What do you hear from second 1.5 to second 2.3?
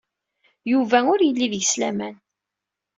deg-s laman.